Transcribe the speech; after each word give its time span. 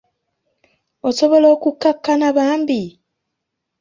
Osobola 1.07 1.47
okukakkana 1.55 2.27
bambi? 2.37 2.81